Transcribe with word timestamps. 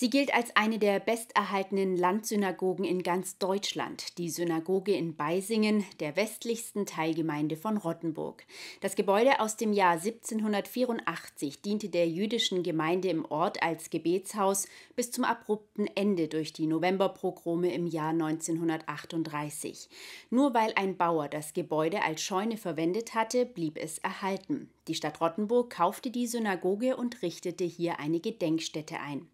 Sie 0.00 0.08
gilt 0.08 0.32
als 0.32 0.56
eine 0.56 0.78
der 0.78 0.98
besterhaltenen 0.98 1.94
Landsynagogen 1.94 2.86
in 2.86 3.02
ganz 3.02 3.36
Deutschland, 3.36 4.16
die 4.16 4.30
Synagoge 4.30 4.92
in 4.92 5.14
Beisingen, 5.14 5.84
der 6.00 6.16
westlichsten 6.16 6.86
Teilgemeinde 6.86 7.58
von 7.58 7.76
Rottenburg. 7.76 8.44
Das 8.80 8.96
Gebäude 8.96 9.40
aus 9.40 9.58
dem 9.58 9.74
Jahr 9.74 10.00
1784 10.02 11.60
diente 11.60 11.90
der 11.90 12.08
jüdischen 12.08 12.62
Gemeinde 12.62 13.10
im 13.10 13.26
Ort 13.26 13.62
als 13.62 13.90
Gebetshaus 13.90 14.68
bis 14.96 15.10
zum 15.10 15.24
abrupten 15.24 15.86
Ende 15.86 16.28
durch 16.28 16.54
die 16.54 16.66
Novemberpogrome 16.66 17.70
im 17.70 17.86
Jahr 17.86 18.12
1938. 18.12 19.90
Nur 20.30 20.54
weil 20.54 20.72
ein 20.76 20.96
Bauer 20.96 21.28
das 21.28 21.52
Gebäude 21.52 22.02
als 22.02 22.22
Scheune 22.22 22.56
verwendet 22.56 23.14
hatte, 23.14 23.44
blieb 23.44 23.76
es 23.76 23.98
erhalten. 23.98 24.70
Die 24.90 24.96
Stadt 24.96 25.20
Rottenburg 25.20 25.70
kaufte 25.70 26.10
die 26.10 26.26
Synagoge 26.26 26.96
und 26.96 27.22
richtete 27.22 27.62
hier 27.62 28.00
eine 28.00 28.18
Gedenkstätte 28.18 28.98
ein. 28.98 29.28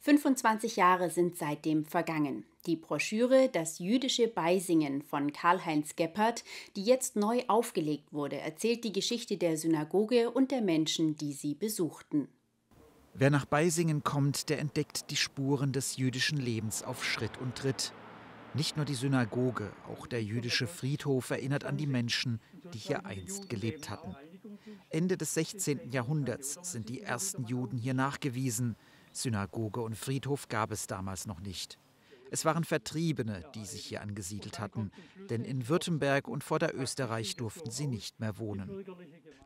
25 0.00 0.76
Jahre 0.76 1.10
sind 1.10 1.36
seitdem 1.36 1.84
vergangen. 1.84 2.46
Die 2.64 2.76
Broschüre 2.76 3.50
Das 3.52 3.78
jüdische 3.78 4.26
Beisingen 4.26 5.02
von 5.02 5.30
Karl-Heinz 5.30 5.96
Geppert, 5.96 6.44
die 6.76 6.84
jetzt 6.84 7.14
neu 7.14 7.42
aufgelegt 7.46 8.14
wurde, 8.14 8.38
erzählt 8.38 8.84
die 8.84 8.92
Geschichte 8.94 9.36
der 9.36 9.58
Synagoge 9.58 10.30
und 10.30 10.50
der 10.50 10.62
Menschen, 10.62 11.14
die 11.14 11.34
sie 11.34 11.54
besuchten. 11.54 12.28
Wer 13.12 13.28
nach 13.28 13.44
Beisingen 13.44 14.02
kommt, 14.02 14.48
der 14.48 14.60
entdeckt 14.60 15.10
die 15.10 15.16
Spuren 15.16 15.72
des 15.72 15.98
jüdischen 15.98 16.38
Lebens 16.38 16.82
auf 16.82 17.04
Schritt 17.04 17.36
und 17.36 17.54
Tritt. 17.54 17.92
Nicht 18.54 18.76
nur 18.76 18.84
die 18.84 18.94
Synagoge, 18.94 19.72
auch 19.88 20.06
der 20.06 20.22
jüdische 20.22 20.66
Friedhof 20.66 21.30
erinnert 21.30 21.64
an 21.64 21.78
die 21.78 21.86
Menschen, 21.86 22.38
die 22.74 22.78
hier 22.78 23.06
einst 23.06 23.48
gelebt 23.48 23.88
hatten. 23.88 24.14
Ende 24.90 25.16
des 25.16 25.34
16. 25.34 25.90
Jahrhunderts 25.90 26.58
sind 26.62 26.88
die 26.88 27.02
ersten 27.02 27.44
Juden 27.44 27.78
hier 27.78 27.94
nachgewiesen. 27.94 28.76
Synagoge 29.12 29.80
und 29.80 29.96
Friedhof 29.96 30.48
gab 30.48 30.72
es 30.72 30.86
damals 30.86 31.26
noch 31.26 31.40
nicht. 31.40 31.78
Es 32.30 32.46
waren 32.46 32.64
Vertriebene, 32.64 33.44
die 33.54 33.66
sich 33.66 33.84
hier 33.84 34.00
angesiedelt 34.00 34.58
hatten, 34.58 34.90
denn 35.28 35.44
in 35.44 35.68
Württemberg 35.68 36.28
und 36.28 36.42
Vorderösterreich 36.42 37.36
durften 37.36 37.70
sie 37.70 37.86
nicht 37.86 38.20
mehr 38.20 38.38
wohnen. 38.38 38.86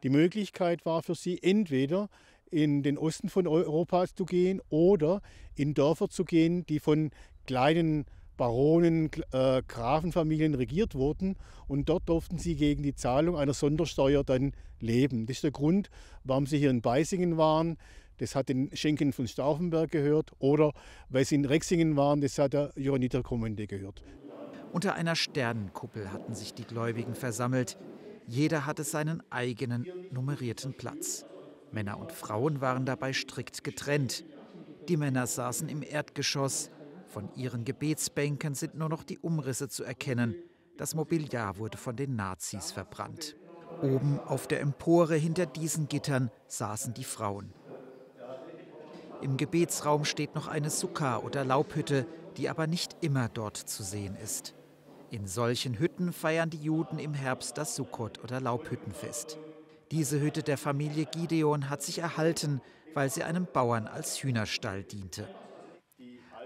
Die 0.05 0.09
Möglichkeit 0.09 0.87
war 0.87 1.03
für 1.03 1.17
sie 1.17 1.43
entweder 1.43 2.09
in 2.49 2.85
den 2.85 2.97
Osten 2.97 3.29
von 3.29 3.49
Europa 3.49 4.07
zu 4.07 4.25
gehen 4.25 4.61
oder 4.69 5.21
in 5.57 5.75
Dörfer 5.75 6.09
zu 6.09 6.25
gehen, 6.25 6.65
die 6.67 6.79
von 6.79 7.11
kleinen 7.47 8.05
Baronen, 8.37 9.11
äh, 9.33 9.63
Grafenfamilien 9.67 10.55
regiert 10.55 10.95
wurden 10.95 11.37
und 11.69 11.89
dort 11.89 12.09
durften 12.09 12.39
sie 12.39 12.57
gegen 12.57 12.83
die 12.83 12.95
Zahlung 12.95 13.37
einer 13.37 13.55
Sondersteuer 13.55 14.25
dann 14.25 14.53
leben. 14.81 15.27
Das 15.27 15.39
ist 15.39 15.45
der 15.45 15.51
Grund, 15.51 15.91
warum 16.25 16.47
sie 16.47 16.59
hier 16.59 16.71
in 16.71 16.83
Beisingen 16.83 17.37
waren. 17.37 17.77
Das 18.19 18.35
hat 18.35 18.49
den 18.49 18.75
Schenken 18.75 19.13
von 19.13 19.29
Stauffenberg 19.29 19.91
gehört 19.91 20.33
oder 20.39 20.73
weil 21.09 21.25
sie 21.25 21.35
in 21.35 21.45
Rexingen 21.45 21.97
waren, 21.97 22.21
das 22.21 22.39
hat 22.39 22.55
der 22.55 22.73
Johanniter 22.77 23.23
Kommende 23.23 23.67
gehört. 23.67 24.03
Unter 24.73 24.95
einer 24.95 25.17
Sternenkuppel 25.17 26.13
hatten 26.13 26.35
sich 26.35 26.53
die 26.55 26.65
Gläubigen 26.65 27.15
versammelt. 27.15 27.79
Jeder 28.27 28.67
hatte 28.67 28.85
seinen 28.85 29.23
eigenen 29.31 29.87
nummerierten 30.11 30.75
Platz. 30.75 31.25
Männer 31.73 31.99
und 31.99 32.13
Frauen 32.13 32.61
waren 32.61 32.87
dabei 32.87 33.13
strikt 33.13 33.65
getrennt. 33.65 34.25
Die 34.89 34.97
Männer 34.97 35.27
saßen 35.27 35.69
im 35.69 35.83
Erdgeschoss, 35.83 36.71
von 37.17 37.35
ihren 37.35 37.65
Gebetsbänken 37.65 38.55
sind 38.55 38.75
nur 38.75 38.91
noch 38.91 39.03
die 39.03 39.19
Umrisse 39.19 39.71
zu 39.71 39.85
erkennen. 39.85 40.35
Das 40.77 40.95
Mobiliar 40.95 41.57
wurde 41.57 41.79
von 41.79 41.97
den 41.97 42.15
Nazis 42.15 42.73
verbrannt. 42.73 43.37
Oben 43.81 44.21
auf 44.21 44.47
der 44.47 44.61
Empore 44.61 45.15
hinter 45.15 45.47
diesen 45.47 45.89
Gittern 45.89 46.31
saßen 46.47 46.93
die 46.93 47.05
Frauen. 47.05 47.55
Im 49.23 49.39
Gebetsraum 49.39 50.05
steht 50.05 50.35
noch 50.35 50.47
eine 50.47 50.69
Sukka 50.69 51.17
oder 51.17 51.43
Laubhütte, 51.43 52.07
die 52.37 52.51
aber 52.51 52.67
nicht 52.67 52.99
immer 53.01 53.31
dort 53.31 53.57
zu 53.57 53.83
sehen 53.83 54.15
ist. 54.23 54.55
In 55.11 55.27
solchen 55.27 55.79
Hütten 55.79 56.13
feiern 56.13 56.51
die 56.51 56.61
Juden 56.61 56.99
im 56.99 57.15
Herbst 57.15 57.57
das 57.57 57.77
Sukkot 57.77 58.23
oder 58.23 58.43
Laubhüttenfest. 58.43 59.39
Diese 59.91 60.21
Hütte 60.21 60.43
der 60.43 60.59
Familie 60.59 61.07
Gideon 61.07 61.71
hat 61.71 61.83
sich 61.83 62.01
erhalten, 62.01 62.61
weil 62.93 63.09
sie 63.09 63.23
einem 63.23 63.47
Bauern 63.51 63.87
als 63.87 64.23
Hühnerstall 64.23 64.85
diente. 64.85 65.27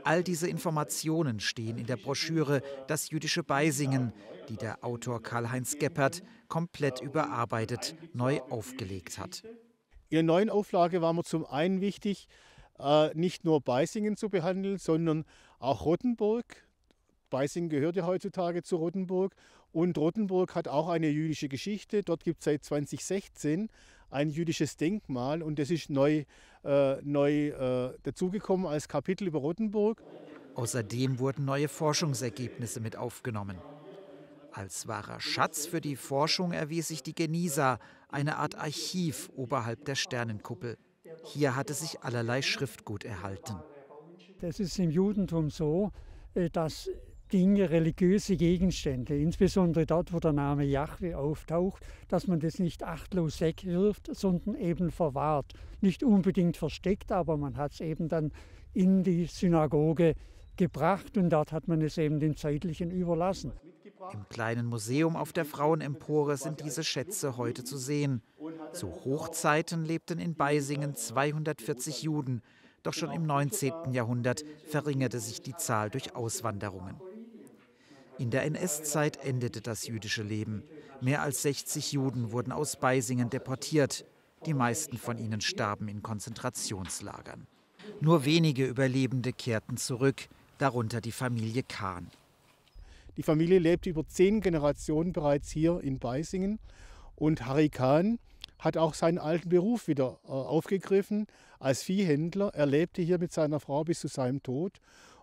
All 0.04 0.22
diese 0.22 0.48
Informationen 0.48 1.40
stehen 1.40 1.78
in 1.78 1.86
der 1.86 1.96
Broschüre 1.96 2.62
Das 2.86 3.10
jüdische 3.10 3.42
Beisingen, 3.42 4.12
die 4.48 4.56
der 4.56 4.84
Autor 4.84 5.22
Karl-Heinz 5.22 5.78
Geppert 5.78 6.22
komplett 6.48 7.00
überarbeitet, 7.00 7.94
neu 8.12 8.40
aufgelegt 8.50 9.18
hat. 9.18 9.42
In 10.08 10.16
der 10.16 10.22
neuen 10.22 10.50
Auflage 10.50 11.02
war 11.02 11.12
mir 11.12 11.24
zum 11.24 11.46
einen 11.46 11.80
wichtig, 11.80 12.26
äh, 12.78 13.14
nicht 13.14 13.44
nur 13.44 13.60
Beisingen 13.60 14.16
zu 14.16 14.28
behandeln, 14.28 14.78
sondern 14.78 15.24
auch 15.58 15.84
Rottenburg. 15.84 16.44
Beisingen 17.28 17.68
gehört 17.68 17.96
ja 17.96 18.06
heutzutage 18.06 18.62
zu 18.62 18.76
Rottenburg 18.76 19.34
und 19.72 19.96
Rottenburg 19.98 20.54
hat 20.54 20.66
auch 20.66 20.88
eine 20.88 21.08
jüdische 21.08 21.48
Geschichte. 21.48 22.02
Dort 22.02 22.24
gibt 22.24 22.40
es 22.40 22.46
seit 22.46 22.64
2016 22.64 23.68
ein 24.10 24.30
jüdisches 24.30 24.76
Denkmal 24.76 25.42
und 25.42 25.58
das 25.58 25.70
ist 25.70 25.90
neu, 25.90 26.24
äh, 26.64 26.96
neu 27.02 27.48
äh, 27.48 27.98
dazugekommen 28.02 28.66
als 28.66 28.88
Kapitel 28.88 29.26
über 29.26 29.38
Rottenburg. 29.38 30.02
Außerdem 30.54 31.18
wurden 31.18 31.44
neue 31.44 31.68
Forschungsergebnisse 31.68 32.80
mit 32.80 32.96
aufgenommen. 32.96 33.58
Als 34.52 34.88
wahrer 34.88 35.20
Schatz 35.20 35.66
für 35.66 35.80
die 35.80 35.96
Forschung 35.96 36.52
erwies 36.52 36.88
sich 36.88 37.02
die 37.02 37.14
Genisa, 37.14 37.78
eine 38.08 38.36
Art 38.36 38.56
Archiv 38.56 39.30
oberhalb 39.36 39.84
der 39.84 39.94
Sternenkuppel. 39.94 40.76
Hier 41.24 41.54
hatte 41.54 41.74
sich 41.74 42.02
allerlei 42.02 42.42
Schriftgut 42.42 43.04
erhalten. 43.04 43.56
Das 44.40 44.58
ist 44.58 44.78
im 44.78 44.90
Judentum 44.90 45.50
so, 45.50 45.92
äh, 46.34 46.50
dass 46.50 46.90
Dinge, 47.32 47.70
religiöse 47.70 48.36
Gegenstände, 48.36 49.16
insbesondere 49.16 49.86
dort, 49.86 50.12
wo 50.12 50.18
der 50.18 50.32
Name 50.32 50.64
Yahweh 50.64 51.14
auftaucht, 51.14 51.86
dass 52.08 52.26
man 52.26 52.40
das 52.40 52.58
nicht 52.58 52.82
achtlos 52.82 53.40
wegwirft, 53.40 54.14
sondern 54.14 54.54
eben 54.56 54.90
verwahrt. 54.90 55.52
Nicht 55.80 56.02
unbedingt 56.02 56.56
versteckt, 56.56 57.12
aber 57.12 57.36
man 57.36 57.56
hat 57.56 57.72
es 57.72 57.80
eben 57.80 58.08
dann 58.08 58.32
in 58.72 59.02
die 59.02 59.26
Synagoge 59.26 60.14
gebracht 60.56 61.16
und 61.16 61.30
dort 61.30 61.52
hat 61.52 61.68
man 61.68 61.80
es 61.80 61.98
eben 61.98 62.20
dem 62.20 62.36
Zeitlichen 62.36 62.90
überlassen. 62.90 63.52
Im 64.12 64.28
kleinen 64.28 64.66
Museum 64.66 65.16
auf 65.16 65.32
der 65.32 65.44
Frauenempore 65.44 66.36
sind 66.36 66.64
diese 66.64 66.84
Schätze 66.84 67.36
heute 67.36 67.64
zu 67.64 67.76
sehen. 67.76 68.22
Zu 68.72 68.88
Hochzeiten 69.04 69.84
lebten 69.84 70.18
in 70.18 70.34
Beisingen 70.34 70.94
240 70.94 72.02
Juden, 72.02 72.42
doch 72.82 72.94
schon 72.94 73.10
im 73.10 73.24
19. 73.24 73.92
Jahrhundert 73.92 74.42
verringerte 74.66 75.20
sich 75.20 75.42
die 75.42 75.54
Zahl 75.54 75.90
durch 75.90 76.16
Auswanderungen. 76.16 76.96
In 78.20 78.28
der 78.28 78.44
NS-Zeit 78.44 79.24
endete 79.24 79.62
das 79.62 79.86
jüdische 79.86 80.22
Leben. 80.22 80.62
Mehr 81.00 81.22
als 81.22 81.40
60 81.40 81.92
Juden 81.92 82.32
wurden 82.32 82.52
aus 82.52 82.76
Beisingen 82.76 83.30
deportiert. 83.30 84.04
Die 84.44 84.52
meisten 84.52 84.98
von 84.98 85.16
ihnen 85.16 85.40
starben 85.40 85.88
in 85.88 86.02
Konzentrationslagern. 86.02 87.46
Nur 88.02 88.26
wenige 88.26 88.66
Überlebende 88.66 89.32
kehrten 89.32 89.78
zurück, 89.78 90.28
darunter 90.58 91.00
die 91.00 91.12
Familie 91.12 91.62
Kahn. 91.62 92.10
Die 93.16 93.22
Familie 93.22 93.58
lebte 93.58 93.88
über 93.88 94.06
zehn 94.06 94.42
Generationen 94.42 95.14
bereits 95.14 95.50
hier 95.50 95.80
in 95.80 95.98
Beisingen 95.98 96.58
und 97.16 97.46
Harry 97.46 97.70
Kahn 97.70 98.18
hat 98.58 98.76
auch 98.76 98.92
seinen 98.92 99.16
alten 99.16 99.48
Beruf 99.48 99.88
wieder 99.88 100.18
äh, 100.24 100.28
aufgegriffen 100.28 101.26
als 101.58 101.82
Viehhändler. 101.82 102.52
Er 102.52 102.66
lebte 102.66 103.00
hier 103.00 103.18
mit 103.18 103.32
seiner 103.32 103.60
Frau 103.60 103.82
bis 103.82 104.00
zu 104.00 104.08
seinem 104.08 104.42
Tod 104.42 104.78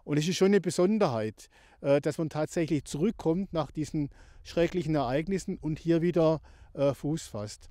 und 0.07 0.17
es 0.17 0.27
ist 0.27 0.37
schon 0.37 0.47
eine 0.47 0.61
Besonderheit, 0.61 1.49
äh, 1.81 1.99
dass 1.99 2.17
man 2.17 2.29
tatsächlich 2.29 2.85
zurückkommt 2.85 3.51
nach 3.51 3.71
diesen 3.71 4.09
schrecklichen 4.43 4.95
Ereignissen 4.95 5.57
und 5.57 5.79
hier 5.79 6.01
wieder 6.01 6.39
äh, 6.73 6.93
Fuß 6.93 7.27
fasst. 7.27 7.67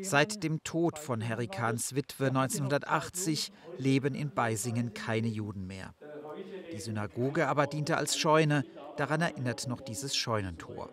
Seit 0.00 0.44
dem 0.44 0.62
Tod 0.62 0.98
von 0.98 1.26
Harry 1.26 1.48
Kahns 1.48 1.96
Witwe 1.96 2.28
1980 2.28 3.50
leben 3.78 4.14
in 4.14 4.30
Beisingen 4.30 4.94
keine 4.94 5.26
Juden 5.26 5.66
mehr. 5.66 5.92
Die 6.72 6.78
Synagoge 6.78 7.48
aber 7.48 7.66
diente 7.66 7.96
als 7.96 8.16
Scheune, 8.16 8.64
daran 8.96 9.20
erinnert 9.20 9.66
noch 9.66 9.80
dieses 9.80 10.14
Scheunentor. 10.14 10.90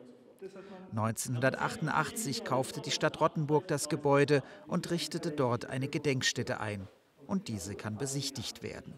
1988 0.89 2.43
kaufte 2.43 2.81
die 2.81 2.91
Stadt 2.91 3.21
Rottenburg 3.21 3.67
das 3.67 3.89
Gebäude 3.89 4.41
und 4.65 4.89
richtete 4.89 5.29
dort 5.29 5.67
eine 5.67 5.87
Gedenkstätte 5.87 6.59
ein. 6.59 6.87
Und 7.27 7.47
diese 7.47 7.75
kann 7.75 7.97
besichtigt 7.97 8.63
werden. 8.63 8.97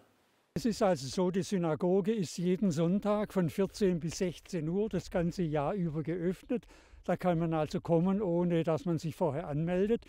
Es 0.60 0.66
ist 0.66 0.82
also 0.84 1.08
so, 1.08 1.32
die 1.32 1.44
Synagoge 1.44 2.12
ist 2.12 2.38
jeden 2.38 2.70
Sonntag 2.72 3.32
von 3.32 3.50
14 3.50 4.02
bis 4.02 4.18
16 4.18 4.68
Uhr 4.68 4.90
das 4.90 5.10
ganze 5.10 5.42
Jahr 5.42 5.74
über 5.74 6.04
geöffnet. 6.04 6.66
Da 7.06 7.16
kann 7.16 7.40
man 7.40 7.54
also 7.54 7.80
kommen, 7.80 8.22
ohne 8.22 8.66
dass 8.66 8.84
man 8.84 8.98
sich 8.98 9.16
vorher 9.16 9.48
anmeldet. 9.48 10.04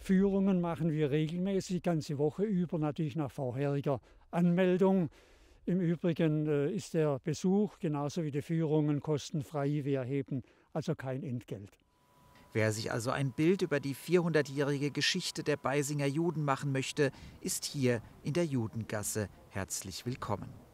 Führungen 0.00 0.60
machen 0.60 0.90
wir 0.90 1.12
regelmäßig, 1.12 1.84
ganze 1.84 2.18
Woche 2.18 2.42
über, 2.42 2.78
natürlich 2.78 3.14
nach 3.14 3.30
vorheriger 3.30 4.00
Anmeldung. 4.32 5.08
Im 5.66 5.80
Übrigen 5.80 6.48
äh, 6.48 6.72
ist 6.72 6.94
der 6.94 7.20
Besuch 7.20 7.78
genauso 7.78 8.24
wie 8.24 8.32
die 8.32 8.42
Führungen 8.42 8.98
kostenfrei. 8.98 9.84
Wir 9.84 10.00
erheben 10.00 10.42
also 10.72 10.96
kein 10.96 11.22
Entgelt. 11.22 11.78
Wer 12.52 12.72
sich 12.72 12.90
also 12.90 13.12
ein 13.12 13.30
Bild 13.30 13.62
über 13.62 13.78
die 13.78 13.94
400-jährige 13.94 14.90
Geschichte 14.90 15.44
der 15.44 15.56
Beisinger 15.56 16.06
Juden 16.06 16.44
machen 16.44 16.72
möchte, 16.72 17.12
ist 17.40 17.64
hier 17.64 18.02
in 18.24 18.32
der 18.32 18.46
Judengasse 18.46 19.28
herzlich 19.54 20.06
willkommen. 20.06 20.71